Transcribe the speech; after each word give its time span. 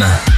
DJ 0.00 0.29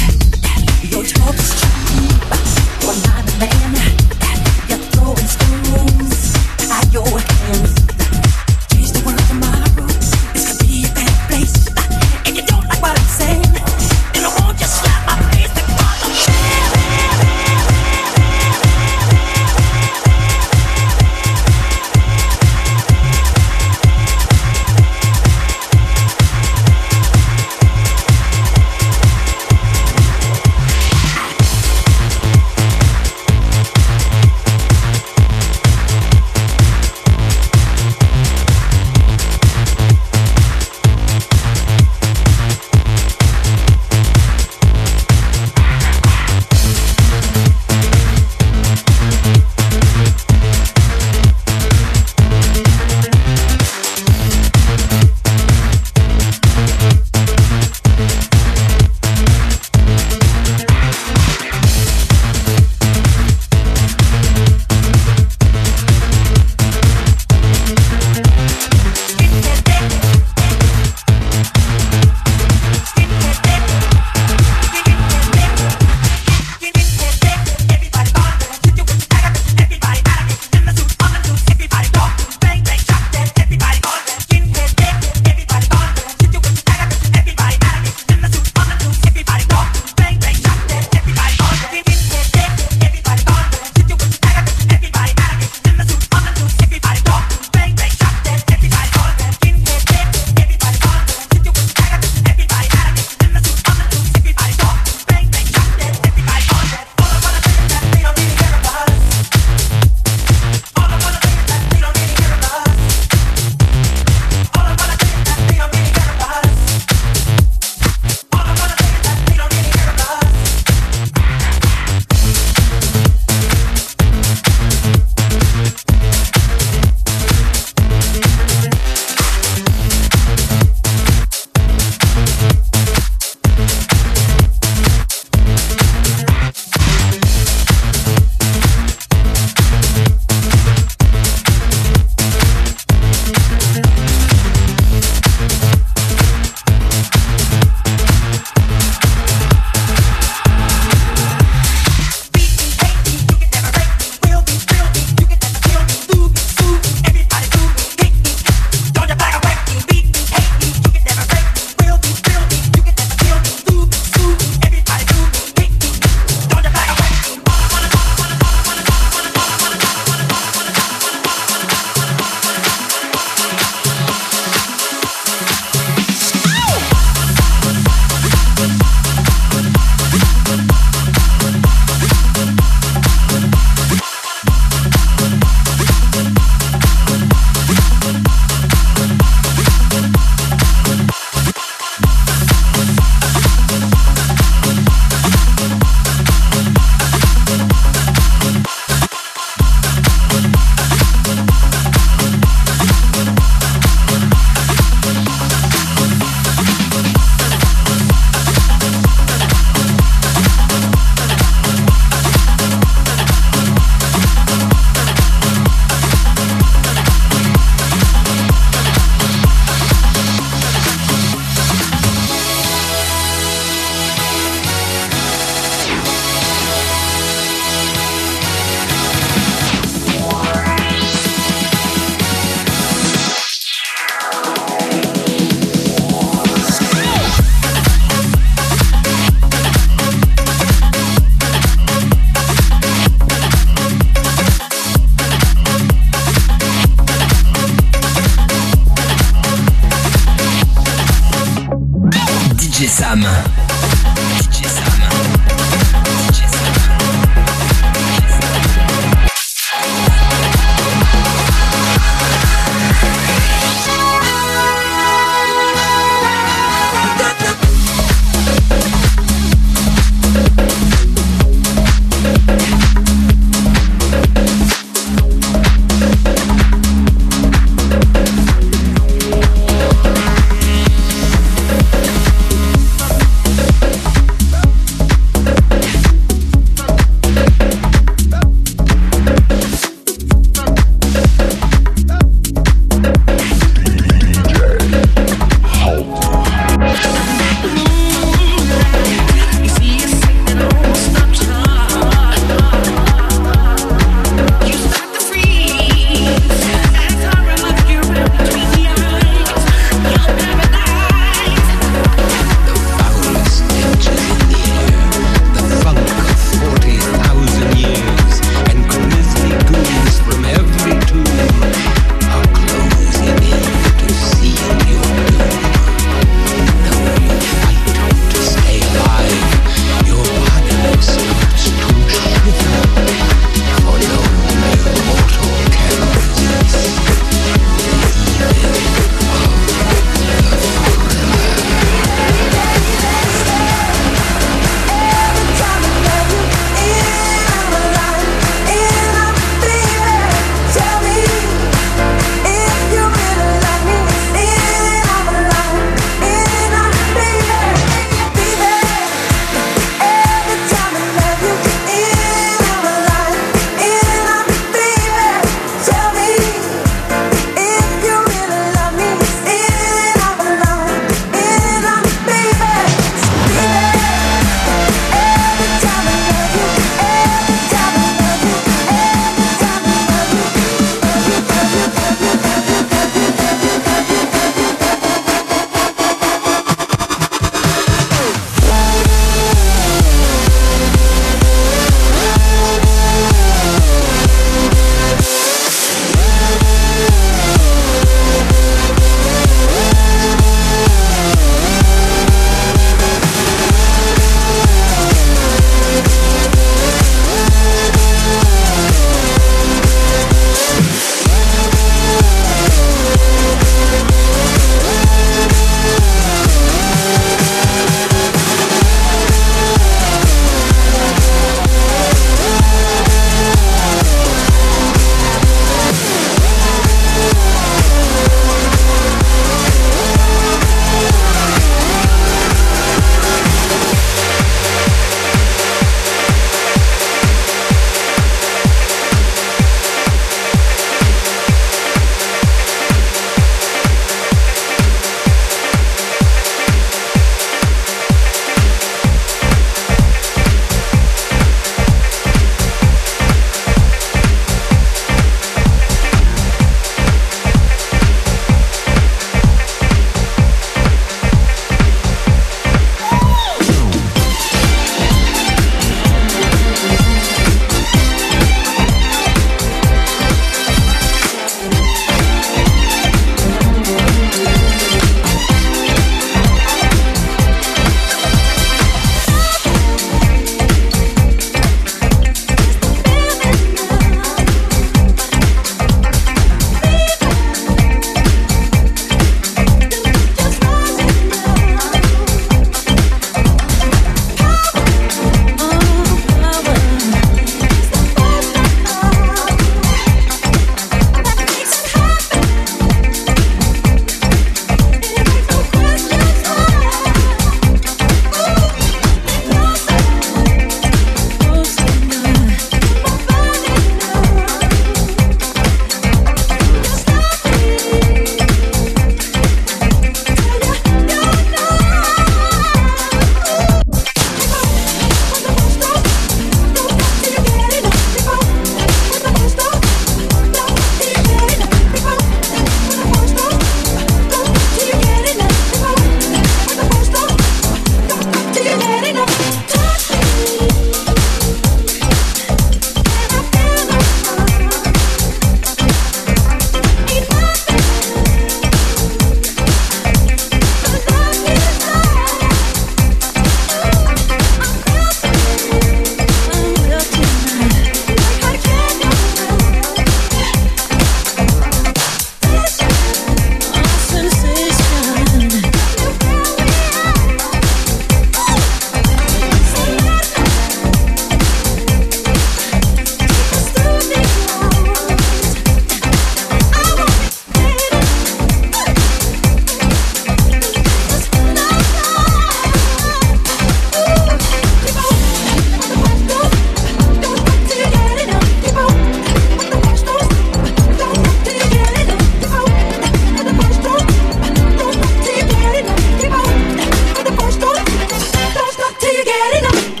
Get! 599.61 600.00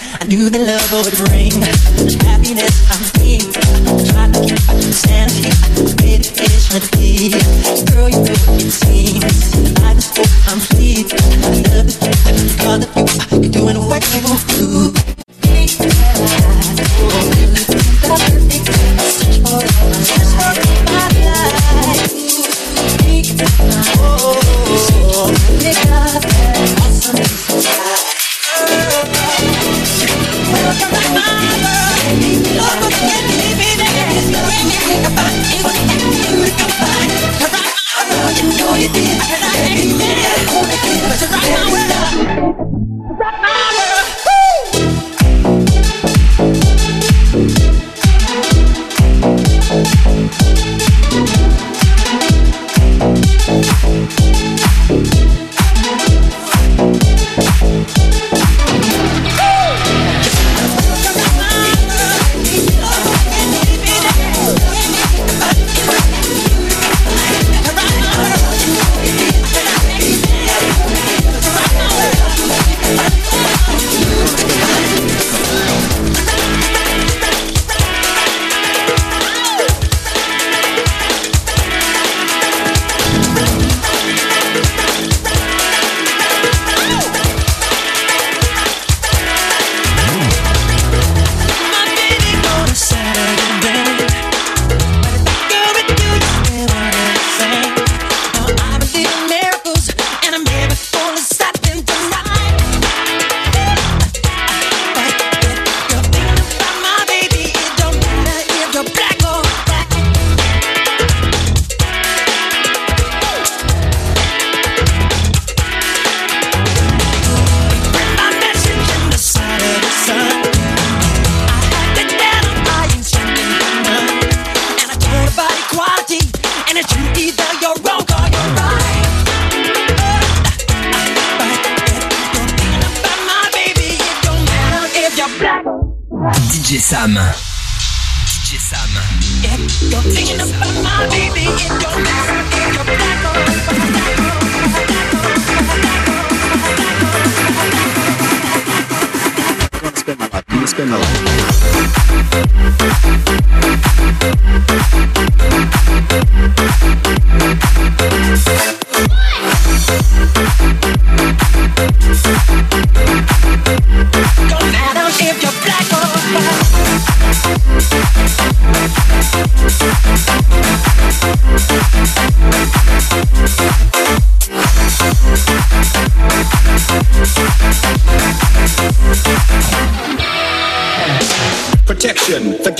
do 0.31 0.49
the 0.49 0.59
love 0.59 0.91
would 0.93 1.13
bring. 1.27 1.51
Happiness 2.23 2.75
I'm 2.89 3.03
seeing. 3.19 3.51
Trying 4.11 4.31
to 4.31 4.39
keep 4.39 4.63
my 4.65 4.79
sanity. 4.79 5.51
Wait. 5.99 6.23
Girl, 7.91 8.07
you 8.07 8.15
know 8.15 8.39
what 8.47 8.63
it 8.63 8.71
seems. 8.71 9.43
I 9.83 9.93
just 9.93 10.15
hope 10.15 10.31
I'm 10.47 10.59
pleased. 10.71 11.13
I 11.13 11.19
love 11.67 11.87
the 11.87 11.99
of 12.83 12.95
you. 12.95 13.41
You're 13.41 13.51
doing 13.51 13.79
what 13.89 14.03
you 14.13 14.21
do. 14.47 16.40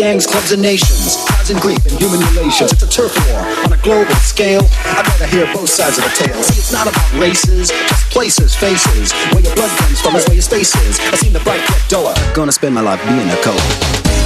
Gangs, 0.02 0.26
clubs, 0.26 0.52
and 0.52 0.64
nations, 0.64 1.16
causing 1.30 1.60
grief 1.60 1.86
in 1.86 1.96
human 2.00 2.20
relations. 2.34 2.74
It's 2.74 2.82
a 2.82 2.90
turf 2.90 3.14
war 3.30 3.38
on 3.64 3.72
a 3.72 3.78
global 3.84 4.16
scale. 4.16 4.66
I'd 4.98 5.06
rather 5.06 5.28
hear 5.28 5.46
both 5.54 5.70
sides 5.70 6.00
of 6.00 6.06
the 6.06 6.10
tale. 6.10 6.42
See, 6.42 6.58
it's 6.58 6.74
not 6.74 6.88
about 6.88 7.14
races, 7.14 7.70
just 7.70 8.10
places, 8.10 8.56
faces. 8.56 9.14
Where 9.32 9.44
your 9.44 9.54
blood 9.54 9.70
comes 9.78 10.02
from 10.02 10.16
is 10.16 10.26
where 10.26 10.34
your 10.34 10.42
space 10.42 10.76
is. 10.88 11.00
I 11.00 11.16
seen 11.18 11.34
the 11.34 11.40
bright 11.42 11.62
get 11.68 11.88
duller. 11.88 12.16
Gonna 12.34 12.52
spend 12.52 12.74
my 12.74 12.82
life 12.82 13.00
being 13.08 13.30
a 13.30 13.38
color. 13.44 14.21